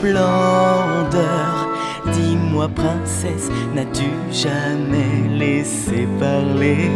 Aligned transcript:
splendeur. 0.00 1.68
Dis-moi, 2.12 2.68
princesse, 2.74 3.50
n'as-tu 3.74 4.08
jamais 4.32 5.28
laissé 5.28 6.08
parler 6.18 6.90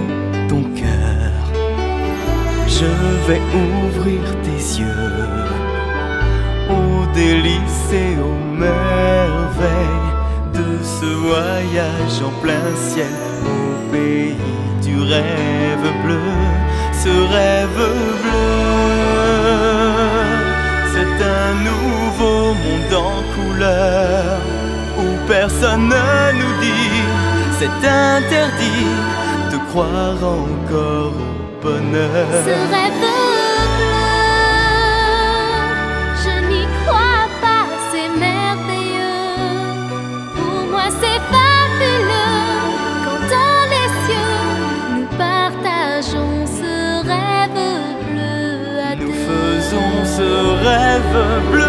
ton 0.49 0.63
cœur? 0.75 1.33
Je 2.67 2.91
vais 3.27 3.43
ouvrir 3.65 4.23
tes 4.43 4.63
yeux 4.81 5.13
aux 6.71 7.05
délices 7.15 7.93
et 7.93 8.15
aux 8.29 8.45
merveilles 8.57 10.13
de 10.55 10.69
ce 10.83 11.07
voyage 11.27 12.17
en 12.29 12.33
plein 12.43 12.69
ciel 12.89 13.15
au 13.45 13.93
pays 13.93 14.37
du 14.83 14.99
rêve 15.01 15.87
bleu, 16.05 16.29
ce 16.93 17.11
rêve 17.35 17.83
bleu. 18.23 18.44
Monde 22.63 22.95
en 22.95 23.17
couleur 23.35 24.39
où 24.99 25.07
personne 25.27 25.89
ne 25.89 26.33
nous 26.41 26.55
dit 26.61 27.03
c'est 27.59 27.89
interdit 27.89 28.87
de 29.53 29.59
croire 29.71 30.23
encore 30.23 31.13
au 31.13 31.63
bonheur. 31.63 32.27
Ce 32.45 32.55
rêve 32.75 32.99
bleu, 33.01 33.45
je 36.25 36.35
n'y 36.51 36.65
crois 36.85 37.27
pas, 37.45 37.65
c'est 37.91 38.11
merveilleux. 38.19 39.33
Pour 40.37 40.61
moi, 40.73 40.87
c'est 41.01 41.21
fabuleux 41.35 42.43
quand 43.05 43.23
dans 43.35 43.65
les 43.75 43.89
cieux 44.05 44.43
nous 44.95 45.09
partageons 45.17 46.37
ce 46.61 46.75
rêve 47.13 47.63
bleu 48.11 48.81
à 48.91 48.97
Nous 48.97 49.07
deux. 49.07 49.21
faisons 49.29 49.95
ce 50.17 50.31
rêve 50.67 51.17
bleu 51.53 51.64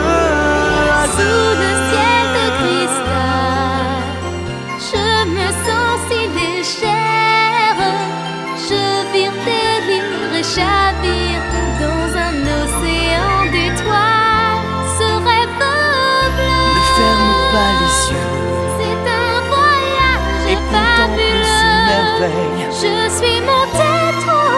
merveille. 22.19 22.67
Je 22.71 23.09
suis 23.17 23.39
montée 23.41 24.11
trop, 24.25 24.51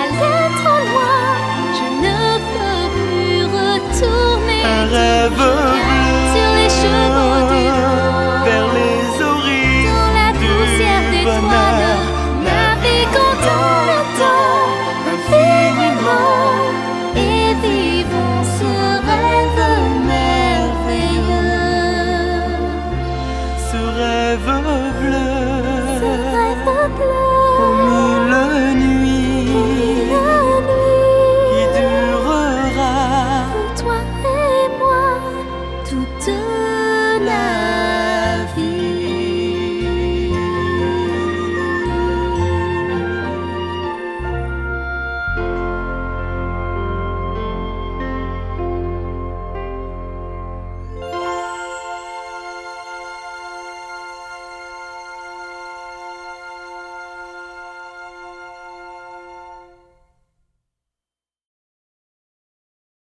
allée 0.00 0.48
trop 0.60 0.82
loin. 0.90 1.20
Je 1.78 1.86
ne 2.04 2.18
peux 2.52 2.84
plus 2.96 3.38
retourner. 3.44 4.62
Un 4.64 4.84
rêve 4.86 5.32
bleu 5.34 5.80
sur 6.32 6.50
les 6.58 6.70
chevaux 6.80 7.42
du 7.52 7.64
vent, 7.68 8.44
vers 8.44 8.68
les 8.78 9.02
origines 9.22 9.90
dans 9.90 10.12
la 10.20 10.28
poussière 10.32 11.04
des 11.10 11.24
bonheur. 11.24 12.00
Naviguons 12.46 13.36
dans 13.48 13.80
le 13.90 14.00
temps 14.20 14.68
infiniment 15.14 16.40
et 17.16 17.54
vivons 17.62 18.42
ce 18.58 18.72
rêve 19.10 19.62
merveilleux, 20.06 21.50
ce 23.70 23.80
rêve 23.98 24.50
bleu. 25.00 25.39
fuck 26.64 26.98
love. 26.98 27.19